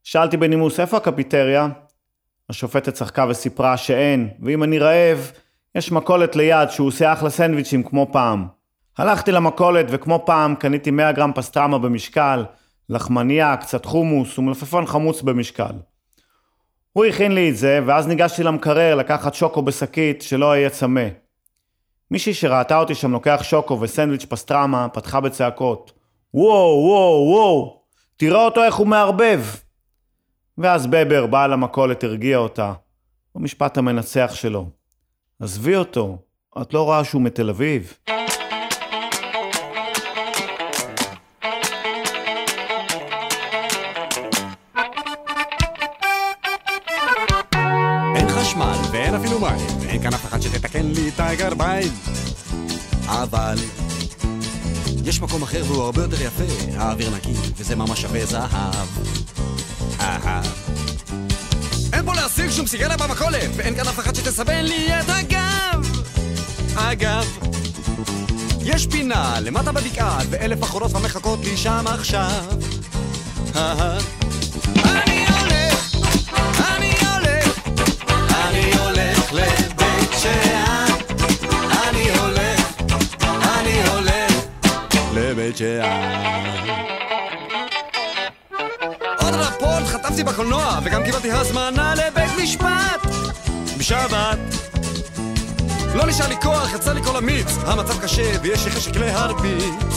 שאלתי 0.05 0.37
בנימוס, 0.37 0.81
איפה 0.81 0.97
הקפיטריה? 0.97 1.69
השופטת 2.51 2.95
צחקה 2.95 3.27
וסיפרה 3.29 3.77
שאין, 3.77 4.29
ואם 4.43 4.63
אני 4.63 4.79
רעב, 4.79 5.33
יש 5.75 5.93
מכולת 5.93 6.37
ליד 6.37 6.71
שהוא 6.71 6.89
עושה 6.89 7.13
אחלה 7.13 7.31
סנדוויצ'ים 7.31 7.83
כמו 7.83 8.09
פעם. 8.13 8.47
הלכתי 8.99 9.33
למכולת 9.33 9.87
וכמו 9.89 10.23
פעם 10.27 10.55
קניתי 10.55 10.91
100 10.91 11.13
גרם 11.13 11.33
פסטרמה 11.35 11.79
במשקל, 11.79 12.45
לחמניה, 12.89 13.57
קצת 13.57 13.85
חומוס 13.85 14.39
ומלפפון 14.39 14.87
חמוץ 14.87 15.23
במשקל. 15.23 15.73
הוא 16.99 17.05
הכין 17.05 17.35
לי 17.35 17.51
את 17.51 17.57
זה, 17.57 17.81
ואז 17.87 18.07
ניגשתי 18.07 18.43
למקרר 18.43 18.95
לקחת 18.95 19.35
שוקו 19.35 19.63
בשקית 19.63 20.23
שלא 20.23 20.51
אהיה 20.51 20.71
צמא. 20.71 21.09
מישהי 22.11 22.35
שראתה 22.35 22.79
אותי 22.79 22.95
שם 22.95 23.13
לוקח 23.13 23.41
שוקו 23.43 23.81
וסנדוויץ' 23.81 24.25
פסטרמה, 24.25 24.89
פתחה 24.89 25.21
בצעקות. 25.21 25.93
וואו, 26.35 26.83
וואו, 26.85 27.29
וואו, 27.31 27.81
תראה 28.17 28.45
אותו 28.45 28.65
איך 28.65 28.75
הוא 28.75 28.87
מערבב. 28.87 29.41
ואז 30.59 30.87
בבר, 30.87 31.27
בעל 31.27 31.53
המכולת, 31.53 32.05
הרגיע 32.05 32.39
אותה, 32.39 32.73
במשפט 33.35 33.79
המנצח 33.79 34.31
שלו. 34.35 34.67
עזבי 35.41 35.77
אותו, 35.77 36.19
את 36.63 36.75
לא 36.75 36.83
רואה 36.83 37.05
שהוא 37.05 37.23
מתל 37.23 37.51
אביב? 37.51 37.99
שתתקן 50.59 50.87
לי 50.87 51.09
את 51.09 51.21
הגרביים. 51.21 51.93
אבל 53.07 53.59
יש 55.05 55.21
מקום 55.21 55.43
אחר 55.43 55.63
והוא 55.67 55.83
הרבה 55.83 56.03
יותר 56.03 56.23
יפה, 56.23 56.45
האוויר 56.77 57.11
נקי, 57.17 57.33
וזה 57.57 57.77
ממש 57.77 58.03
שווה 58.03 58.27
זהב. 58.27 58.89
אהה. 60.01 60.43
אין 61.93 62.05
פה 62.05 62.15
להשיג 62.15 62.51
שום 62.51 62.67
סיגריה 62.67 62.97
במכולת, 62.97 63.51
ואין 63.57 63.75
כאן 63.75 63.89
אף 63.89 63.99
אחד 63.99 64.15
שתסבן 64.15 64.65
לי 64.65 65.01
את 65.01 65.09
הגב. 65.09 66.01
אגב, 66.77 67.39
יש 68.63 68.87
פינה 68.87 69.41
למטה 69.41 69.73
בבקעה, 69.73 70.19
ואלף 70.31 70.59
בחורות 70.59 70.95
המחכות 70.95 71.41
לי 71.45 71.57
שם 71.57 71.85
עכשיו. 71.87 72.45
לבית 85.49 85.57
שאן. 85.57 86.45
עוד 89.23 89.35
רפורט 89.35 89.85
חטפתי 89.87 90.25
בקולנוע, 90.25 90.79
וגם 90.85 91.05
קיבלתי 91.05 91.33
הזמנה 91.33 91.95
לבית 91.95 92.31
משפט 92.43 93.07
בשבת. 93.79 94.39
לא 95.95 96.07
נשאר 96.07 96.29
לי 96.29 96.37
כוח, 96.43 96.75
יצא 96.75 96.93
לי 96.93 97.03
כל 97.03 97.17
המיץ, 97.17 97.57
המצב 97.67 98.03
קשה 98.03 98.33
ויש 98.43 98.65
לי 98.65 98.71
חשק 98.71 98.97
להרביץ. 98.97 99.95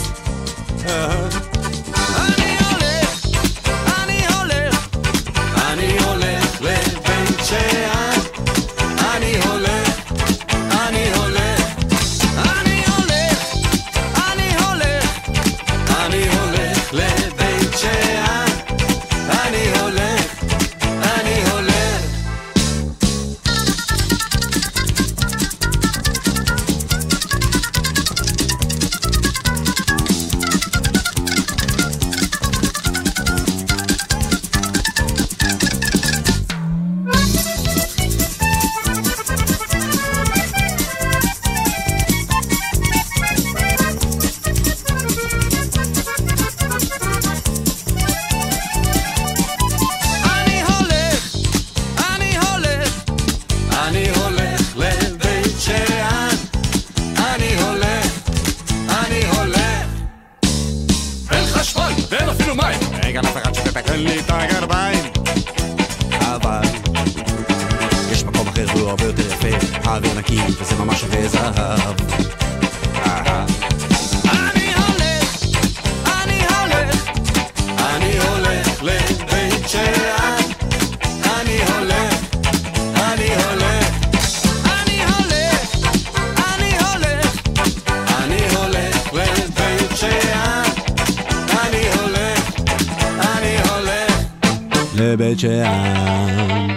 שאן. 95.40 96.68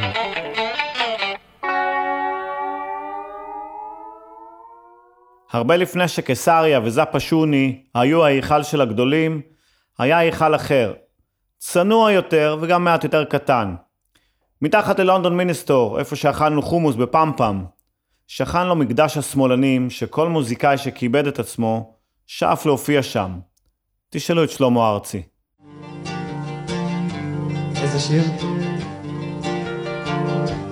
הרבה 5.53 5.77
לפני 5.77 6.09
שקיסריה 6.09 6.81
וזאפה 6.85 7.21
שוני 7.21 7.83
היו 7.95 8.25
ההיכל 8.25 8.62
של 8.62 8.81
הגדולים, 8.81 9.40
היה 9.99 10.19
היכל 10.19 10.55
אחר. 10.55 10.93
צנוע 11.59 12.12
יותר 12.12 12.57
וגם 12.61 12.85
מעט 12.85 13.05
יותר 13.05 13.25
קטן. 13.25 13.75
מתחת 14.62 14.99
ללונדון 14.99 15.37
מיניסטור, 15.37 15.99
איפה 15.99 16.17
שאכלנו 16.17 16.62
חומוס 16.62 16.97
בפמפם, 16.97 17.64
שכן 18.27 18.67
לו 18.67 18.77
מקדש 18.77 19.17
השמאלנים 19.17 19.90
שכל 19.90 20.29
מוזיקאי 20.29 20.79
שכיבד 20.79 21.27
את 21.27 21.38
עצמו, 21.38 21.95
שאף 22.27 22.67
להופיע 22.67 23.03
שם. 23.03 23.38
תשאלו 24.11 24.45
את 24.45 24.51
שלמה 24.51 24.90
ארצי. 24.90 25.23
איזה 27.94 28.07
שיר? 28.07 28.22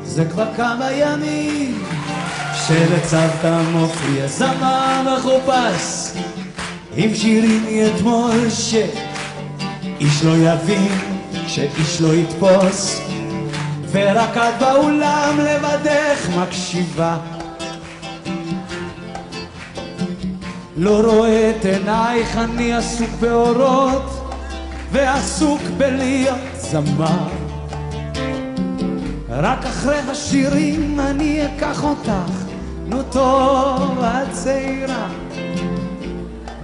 זה 0.02 0.24
כבר 0.24 0.54
כמה 0.56 0.92
ימים 0.92 1.82
שלצוותא 2.66 3.62
מופיע 3.72 4.26
זמר 4.26 5.16
מחופש 5.16 6.12
עם 6.96 7.14
שירים 7.14 7.64
מאתמול 7.64 8.50
שאיש 8.50 10.24
לא 10.24 10.37
יבין, 10.37 10.98
שאיש 11.46 12.00
לא 12.00 12.14
יתפוס 12.14 13.00
ורק 13.90 14.37
את 14.37 14.58
באולם 14.61 15.38
לבדך 15.38 16.28
מקשיבה 16.38 17.16
לא 20.76 21.00
רואה 21.00 21.50
את 21.50 21.64
עינייך, 21.64 22.37
אני 22.37 22.74
עסוק 22.74 23.11
באורות 23.20 24.35
ועסוק 24.92 25.61
בלהיות 25.78 26.52
זמר. 26.72 27.28
רק 29.28 29.64
אחרי 29.66 29.98
השירים 29.98 31.00
אני 31.00 31.46
אקח 31.46 31.85
אותך, 31.85 32.32
נו 32.87 33.02
טוב, 33.02 33.98
את 34.00 34.32
צעירה. 34.32 35.08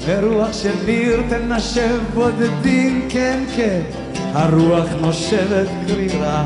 ורוח 0.06 0.52
של 0.52 0.74
ביר 0.84 1.22
תנשב 1.28 1.98
בודדים, 2.14 3.06
כן 3.08 3.44
כן, 3.56 3.80
הרוח 4.32 4.86
נושבת 5.00 5.68
קרירה. 5.86 6.44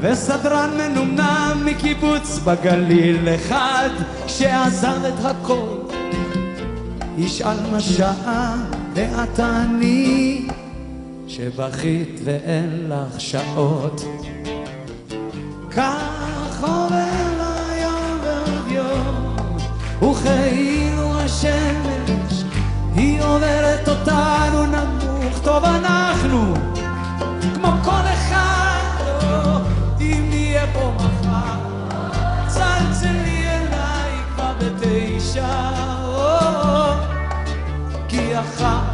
וסדרן 0.00 0.70
מנומנם 0.78 1.62
מקיבוץ 1.64 2.38
בגליל 2.44 3.28
אחד 3.34 3.90
שעזב 4.26 5.04
את 5.04 5.24
הכל 5.24 5.76
ישאל 7.18 7.56
מה 7.72 7.80
שעה 7.80 8.56
ואת 8.94 9.28
תעני 9.34 10.48
שבכית 11.36 12.20
ואין 12.24 12.88
לך 12.88 13.20
שעות. 13.20 14.04
כך 15.70 16.62
עובר 16.62 17.44
היום 17.70 18.18
ועוד 18.22 18.70
יום 18.70 19.36
וכאילו 20.10 21.20
השמש 21.20 22.44
עוברת 23.20 23.88
אותנו 23.88 24.66
נמוך, 24.66 25.38
טוב 25.42 25.64
אנחנו, 25.64 26.54
כמו 27.54 27.72
כל 27.84 28.04
אחד, 28.12 29.04
או, 29.22 29.58
אם 30.00 30.26
נהיה 30.28 30.66
פה 30.72 30.92
מחר, 30.96 31.58
צלצלי 32.46 33.48
אליי 33.48 34.10
כבר 34.34 34.52
בתשע, 34.60 35.70
או, 36.04 36.92
כי 38.08 38.38
אחר 38.38 38.91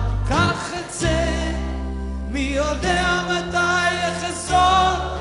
יודע 2.68 3.20
מתי 3.28 3.94
אחזור, 4.08 5.16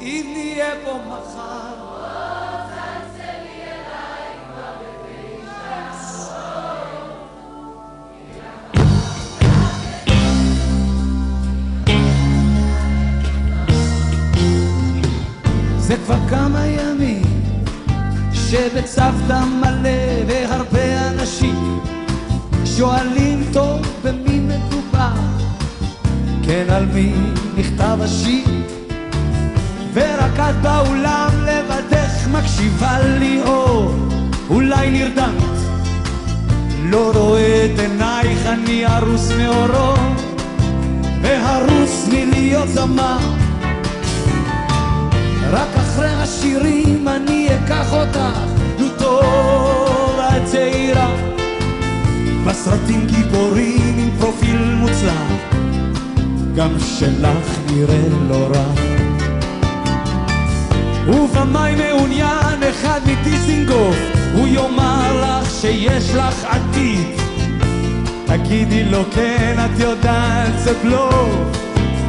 אם 0.00 0.32
נהיה 0.34 0.70
פה 0.84 0.98
מחר. 1.08 1.92
זה 15.78 15.96
כבר 16.04 16.28
כמה 16.30 16.66
ימים 16.66 17.22
שבצוותא 18.32 19.44
מלא 19.60 19.88
והרבה 20.26 21.08
אנשים 21.08 21.80
שואלים 22.64 23.44
טוב 23.52 23.80
במי 24.04 24.40
מדובר 24.40 25.31
כן 26.42 26.64
על 26.70 26.86
מי 26.94 27.12
נכתב 27.56 27.98
השיר? 28.00 28.44
ורק 29.92 30.38
את 30.38 30.54
באולם 30.62 31.30
לבדך 31.46 32.28
מקשיבה 32.32 32.98
לי 33.18 33.42
או 33.46 33.90
אולי 34.50 34.90
נרדמת 34.90 35.52
לא 36.84 37.12
רואה 37.14 37.66
את 37.66 37.78
עינייך 37.78 38.46
אני 38.46 38.86
הרוס 38.86 39.32
מאורו. 39.38 39.94
והרוס 41.22 42.08
מלהיות 42.12 42.68
זמר. 42.68 43.18
רק 45.50 45.68
אחרי 45.76 46.08
השירים 46.08 47.08
אני 47.08 47.48
אקח 47.48 47.92
אותך, 47.92 48.38
נו 48.78 48.88
טובה 48.98 50.30
צעירה. 50.44 51.10
בסרטים 52.46 53.06
גיבורים 53.06 53.98
עם 53.98 54.10
פרופיל 54.18 54.74
מוצלח, 54.74 55.51
גם 56.56 56.70
שלך 56.78 57.58
נראה 57.72 58.08
לא 58.28 58.48
רע. 58.54 58.72
ובמאי 61.08 61.74
מעוניין 61.74 62.62
אחד 62.70 63.00
מדיזינגוף, 63.06 63.96
הוא 64.34 64.48
יאמר 64.48 65.24
לך 65.24 65.50
שיש 65.50 66.14
לך 66.14 66.44
עתיד. 66.44 67.06
תגידי 68.26 68.84
לו 68.84 69.02
כן, 69.14 69.56
את 69.64 69.80
יודעת 69.80 70.58
זה 70.58 70.72
בלוף, 70.82 71.34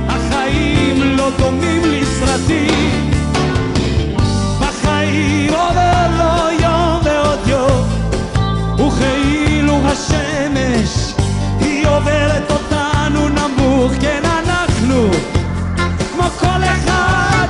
החיים 0.07 1.01
לא 1.17 1.29
דומים 1.37 1.81
לסרטים. 1.85 3.11
בחיים 4.59 5.53
עובר 5.53 6.07
לו 6.17 6.51
יום 6.61 6.99
ועוד 7.03 7.39
יום 7.47 7.87
וכאילו 8.87 9.79
השמש 9.85 11.13
היא 11.59 11.87
עוברת 11.87 12.51
אותנו 12.51 12.62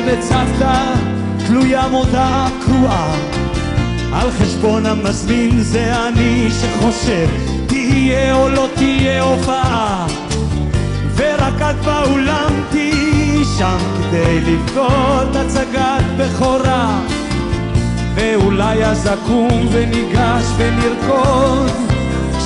שבצוותא 0.00 0.94
תלויה 1.46 1.88
מודעה 1.88 2.48
קרואה 2.64 3.14
על 4.12 4.30
חשבון 4.30 4.86
המזמין 4.86 5.60
זה 5.60 6.08
אני 6.08 6.48
שחושב 6.50 7.28
תהיה 7.66 8.34
או 8.34 8.48
לא 8.48 8.68
תהיה 8.74 9.22
הופעה. 9.22 10.06
ורק 11.16 11.62
את 11.70 11.84
באולם 11.84 12.52
תהיי 12.70 13.44
שם 13.58 13.78
כדי 14.10 14.40
לבכות 14.40 15.36
הצגת 15.36 16.04
בכורה. 16.16 17.00
ואולי 18.14 18.84
אז 18.84 19.06
אקום 19.06 19.68
וניגש 19.72 20.44
ונרקוד 20.56 21.70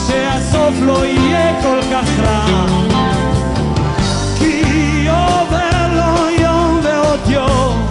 שהסוף 0.06 0.74
לא 0.80 1.06
יהיה 1.06 1.62
כל 1.62 1.80
כך 1.92 2.18
רע. 2.18 2.66
כי 4.38 5.08
עובר 5.08 5.88
לו 5.92 6.30
יום 6.30 6.43
יום 7.34 7.88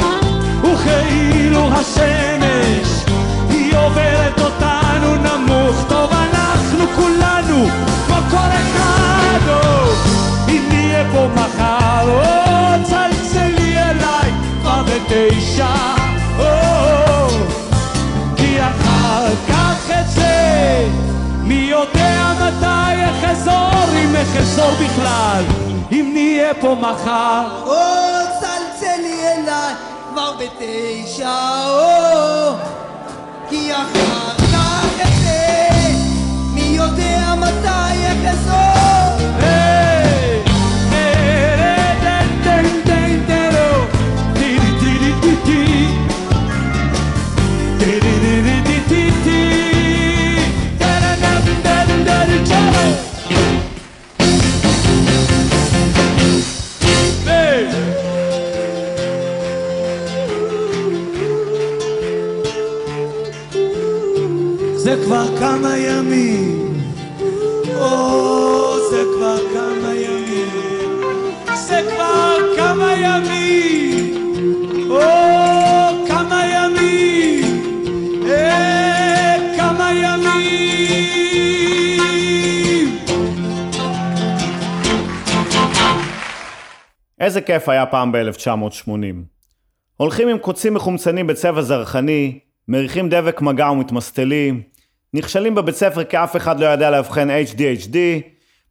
וכאילו 0.63 1.69
השמש 1.73 3.03
היא 3.49 3.77
עוברת 3.77 4.39
אותנו 4.39 5.15
נמוך. 5.15 5.75
טוב 5.89 6.11
אנחנו 6.11 6.85
כולנו 6.95 7.67
כמו 8.07 8.15
כל 8.31 8.37
אחד 8.37 9.39
אם 10.49 10.63
נהיה 10.69 11.03
פה 11.11 11.27
מחר 11.35 12.09
או 12.09 12.83
צלצלי 12.83 13.77
אליי 13.77 14.31
כבר 14.61 14.83
בתשע 14.83 15.75
כי 18.35 18.57
אחר 18.61 19.27
כך 19.49 19.89
אצא. 19.91 20.87
מי 21.43 21.67
יודע 21.71 22.33
מתי 22.41 23.05
אחזור 23.11 23.97
אם 24.03 24.15
אחזור 24.15 24.71
בכלל 24.71 25.43
אם 25.91 26.11
נהיה 26.13 26.53
פה 26.53 26.75
מחר 26.81 27.47
או 27.65 28.12
כבר 30.23 30.33
בתשע, 30.37 31.65
או 31.67 32.53
כי 33.49 33.73
אחר 33.73 34.37
כך 34.53 35.01
אצא, 35.01 35.91
מי 36.53 36.61
יודע 36.61 37.33
מתי 37.37 38.29
אחזור. 38.29 38.72
כבר 65.13 65.37
כמה 65.39 65.77
ימים, 65.77 66.73
או, 67.75 68.77
זה 68.89 69.03
כבר 69.15 69.37
כמה 69.53 69.93
ימים, 69.95 71.31
זה 71.53 71.81
כבר 71.89 72.37
כמה 72.57 72.93
ימים, 72.93 74.13
או, 74.89 74.99
כמה 76.07 76.45
ימים, 76.53 77.43
אה, 78.29 79.37
כמה 79.57 79.91
ימים. 79.93 80.33
איזה 87.19 87.41
כיף 87.41 87.69
היה 87.69 87.85
פעם 87.85 88.11
ב-1980. 88.11 88.89
הולכים 89.97 90.27
עם 90.27 90.37
קוצים 90.37 90.73
מחומצנים 90.73 91.27
בצבע 91.27 91.61
זרחני, 91.61 92.39
מריחים 92.67 93.09
דבק 93.09 93.41
מגע 93.41 93.71
ומתמסטלים, 93.71 94.72
נכשלים 95.13 95.55
בבית 95.55 95.75
ספר 95.75 96.03
כי 96.03 96.17
אף 96.17 96.35
אחד 96.35 96.59
לא 96.59 96.65
יודע 96.65 96.91
לאבחן 96.91 97.29
HDHD, 97.29 97.95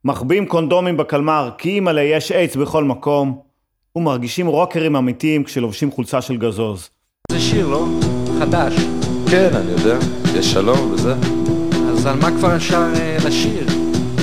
מחביאים 0.05 0.47
קונדומים 0.47 0.97
בקלמר 0.97 1.51
כי 1.59 1.71
אימא'לה 1.71 2.03
יש 2.03 2.33
איידס 2.33 2.57
בכל 2.57 2.85
מקום, 2.85 3.39
ומרגישים 3.97 4.47
רוקרים 4.47 4.97
אמיתיים 4.97 5.45
כשלובשים 5.45 5.91
חולצה 5.91 6.23
של 6.23 6.37
גזוז. 6.37 6.89
זה 7.31 7.41
שיר, 7.41 7.67
לא? 7.69 7.87
חדש. 8.39 8.75
כן, 9.31 9.49
אני 9.55 9.71
יודע, 9.71 9.99
יש 10.39 10.53
שלום 10.53 10.93
וזה. 10.93 11.15
אז 11.91 12.07
על 12.07 12.17
מה 12.21 12.31
כבר 12.31 12.57
אפשר 12.57 12.83
אה, 12.97 13.17
לשיר? 13.27 13.67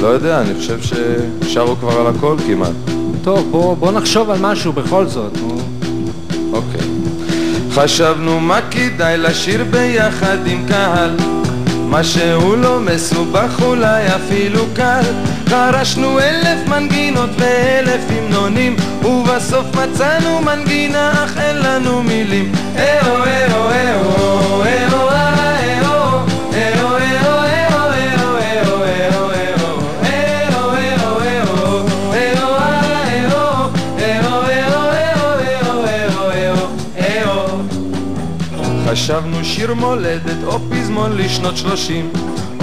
לא 0.01 0.07
יודע, 0.07 0.41
אני 0.41 0.53
חושב 0.53 0.79
ששרו 0.81 1.75
כבר 1.75 1.99
על 1.99 2.15
הכל 2.15 2.35
כמעט. 2.47 2.75
טוב, 3.23 3.51
בוא, 3.51 3.75
בוא 3.75 3.91
נחשוב 3.91 4.29
על 4.29 4.37
משהו 4.41 4.73
בכל 4.73 5.05
זאת. 5.05 5.37
נו. 5.37 5.57
אוקיי. 6.53 6.87
חשבנו 7.71 8.39
מה 8.39 8.59
כדאי 8.71 9.17
לשיר 9.17 9.63
ביחד 9.63 10.47
עם 10.47 10.65
קהל 10.67 11.38
מה 11.89 12.03
שהוא 12.03 12.57
לא 12.57 12.79
מסובך 12.79 13.61
אולי 13.61 14.07
אפילו 14.15 14.65
קל. 14.75 15.01
חרשנו 15.49 16.19
אלף 16.19 16.67
מנגינות 16.67 17.29
ואלף 17.37 18.01
המנונים 18.09 18.75
ובסוף 19.03 19.65
מצאנו 19.75 20.41
מנגינה 20.41 21.23
אך 21.23 21.37
אין 21.37 21.55
לנו 21.55 22.03
מילים. 22.03 22.51
אהו 22.75 23.15
אהו 23.15 23.69
אהו 23.69 24.61
אהו 24.63 24.88
חשבנו 39.09 39.45
שיר 39.45 39.73
מולדת 39.73 40.43
או 40.45 40.59
פזמון 40.59 41.17
לשנות 41.17 41.57
שלושים. 41.57 42.09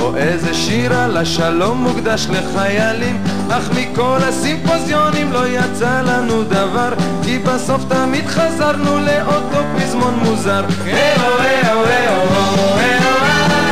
או 0.01 0.17
איזה 0.17 0.55
שיר 0.55 0.93
על 0.93 1.17
השלום 1.17 1.83
מוקדש 1.83 2.27
לחיילים. 2.31 3.23
אך 3.51 3.71
מכל 3.71 4.19
הסימפוזיונים 4.29 5.33
לא 5.33 5.49
יצא 5.49 6.01
לנו 6.01 6.43
דבר 6.43 6.89
כי 7.23 7.39
בסוף 7.39 7.85
תמיד 7.89 8.27
חזרנו 8.27 8.99
לאותו 8.99 9.63
פזמון 9.77 10.15
מוזר. 10.15 10.65
אהו 10.87 11.33
אהו 11.67 11.85
אהו 11.85 11.85
אהו 11.85 13.66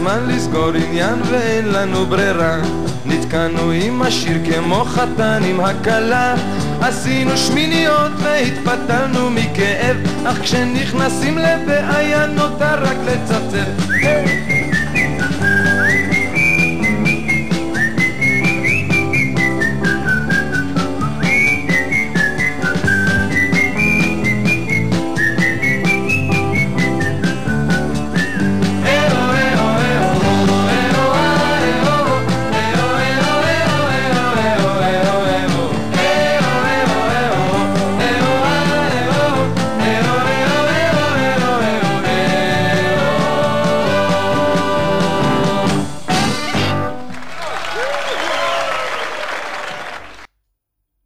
הזמן 0.00 0.28
לסגור 0.28 0.70
עניין 0.88 1.22
ואין 1.30 1.68
לנו 1.68 2.06
ברירה. 2.06 2.56
נתקענו 3.06 3.70
עם 3.70 4.02
השיר 4.02 4.38
כמו 4.44 4.84
חתן 4.84 5.42
עם 5.44 5.60
הכלה. 5.60 6.34
עשינו 6.80 7.36
שמיניות 7.36 8.12
והתפתלנו 8.22 9.30
מכאב. 9.30 9.96
אך 10.26 10.40
כשנכנסים 10.42 11.38
לבעיה 11.38 12.26
נותר 12.26 12.82
רק 12.82 12.96
לצפצף 13.06 14.59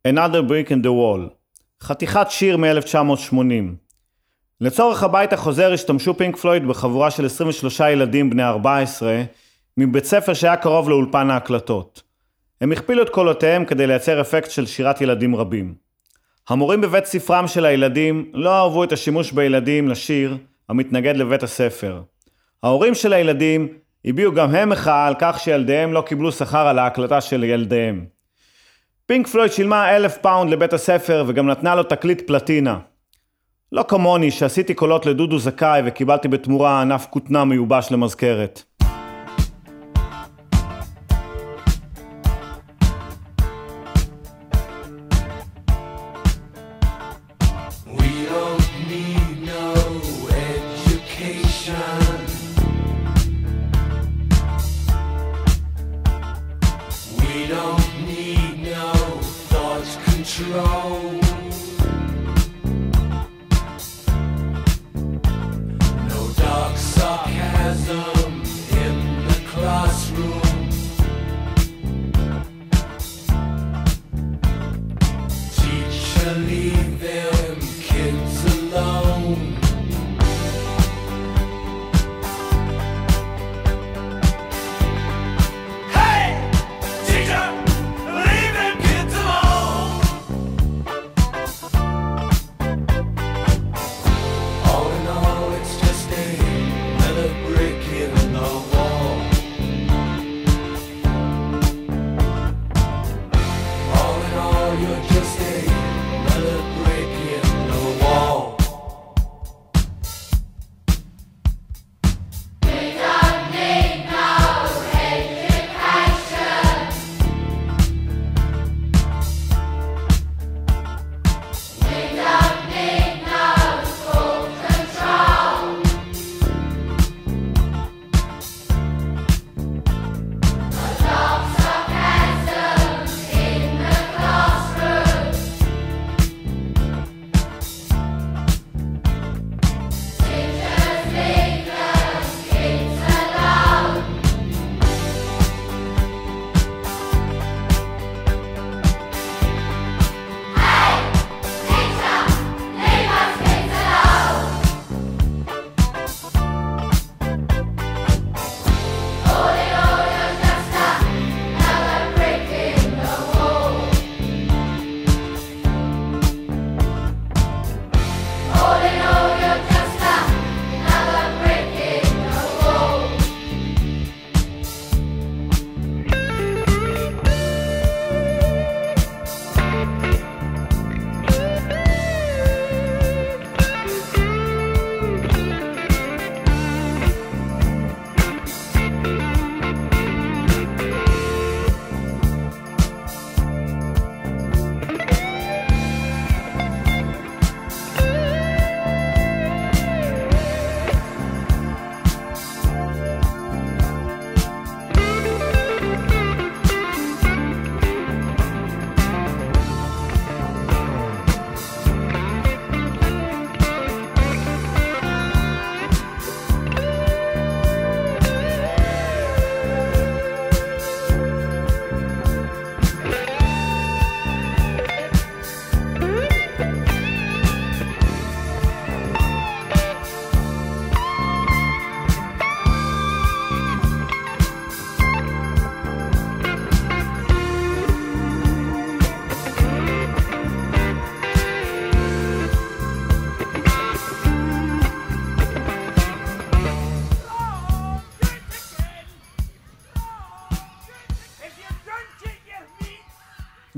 Another 0.09 0.43
Brick 0.43 0.71
in 0.71 0.85
the 0.85 0.91
Wall, 0.91 1.31
חתיכת 1.83 2.27
שיר 2.31 2.57
מ-1980. 2.57 3.35
לצורך 4.61 5.03
הבית 5.03 5.33
החוזר 5.33 5.73
השתמשו 5.73 6.15
פינק 6.15 6.37
פלויד 6.37 6.69
בחבורה 6.69 7.11
של 7.11 7.27
23 7.27 7.81
ילדים 7.81 8.31
בני 8.31 8.45
14 8.45 9.23
מבית 9.77 10.05
ספר 10.05 10.35
שהיה 10.35 10.57
קרוב 10.57 10.89
לאולפן 10.89 11.31
ההקלטות. 11.31 12.03
הם 12.61 12.73
הכפילו 12.73 13.03
את 13.03 13.09
קולותיהם 13.09 13.65
כדי 13.65 13.87
לייצר 13.87 14.21
אפקט 14.21 14.51
של 14.51 14.67
שירת 14.67 15.01
ילדים 15.01 15.37
רבים. 15.37 15.75
המורים 16.49 16.81
בבית 16.81 17.05
ספרם 17.05 17.49
של 17.49 17.65
הילדים 17.65 18.31
לא 18.35 18.63
אהבו 18.63 18.85
את 18.85 18.93
השימוש 18.93 19.33
בילדים 19.33 19.89
לשיר 19.89 20.37
המתנגד 20.69 21.17
לבית 21.17 21.43
הספר. 21.43 22.03
ההורים 22.63 22.95
של 22.95 23.13
הילדים 23.13 23.69
הביעו 24.05 24.33
גם 24.33 24.55
הם 24.55 24.69
מחאה 24.69 25.07
על 25.07 25.15
כך 25.19 25.41
שילדיהם 25.41 25.93
לא 25.93 26.01
קיבלו 26.01 26.33
שכר 26.33 26.67
על 26.67 26.79
ההקלטה 26.79 27.21
של 27.21 27.45
ילדיהם. 27.45 28.14
פינק 29.07 29.27
פלויד 29.27 29.53
שילמה 29.53 29.97
אלף 29.97 30.17
פאונד 30.17 30.51
לבית 30.51 30.73
הספר 30.73 31.25
וגם 31.27 31.47
נתנה 31.47 31.75
לו 31.75 31.83
תקליט 31.83 32.27
פלטינה. 32.27 32.79
לא 33.73 33.85
כמוני 33.89 34.31
שעשיתי 34.31 34.75
קולות 34.75 35.07
לדודו 35.07 35.39
זכאי 35.39 35.83
וקיבלתי 35.85 36.29
בתמורה 36.29 36.81
ענף 36.81 37.07
כותנה 37.11 37.45
מיובש 37.45 37.89
למזכרת. 37.91 38.63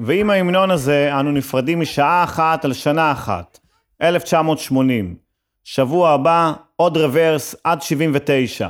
ועם 0.07 0.31
ההמנון 0.31 0.71
הזה 0.71 1.21
אנו 1.21 1.33
נפרדים 1.33 1.81
משעה 1.81 2.25
אחת 2.25 2.65
על 2.65 2.73
שנה 2.73 3.13
אחת, 3.13 3.59
1980. 4.03 5.17
שבוע 5.65 6.11
הבא, 6.11 6.53
עוד 6.77 6.97
רוורס 6.97 7.55
עד 7.65 7.83
79. 7.83 8.69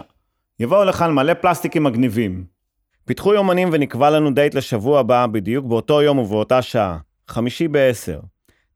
יבואו 0.61 0.85
לכאן 0.85 1.13
מלא 1.13 1.35
פלסטיקים 1.35 1.85
מגניבים. 1.85 2.45
פיתחו 3.05 3.35
יומנים 3.35 3.69
ונקבע 3.73 4.11
לנו 4.11 4.31
דייט 4.31 4.55
לשבוע 4.55 5.01
הבא, 5.01 5.27
בדיוק 5.27 5.67
באותו 5.67 6.03
יום 6.03 6.19
ובאותה 6.19 6.63
שעה. 6.63 6.99
חמישי 7.29 7.69
בעשר. 7.69 8.21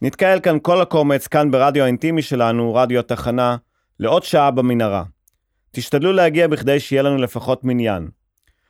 נתקהל 0.02 0.40
כאן 0.40 0.58
כל 0.62 0.80
הקומץ, 0.80 1.26
כאן 1.26 1.50
ברדיו 1.50 1.84
האינטימי 1.84 2.22
שלנו, 2.22 2.74
רדיו 2.74 3.00
התחנה, 3.00 3.56
לעוד 4.00 4.22
שעה 4.22 4.50
במנהרה. 4.50 5.04
תשתדלו 5.70 6.12
להגיע 6.12 6.48
בכדי 6.48 6.80
שיהיה 6.80 7.02
לנו 7.02 7.16
לפחות 7.16 7.64
מניין. 7.64 8.08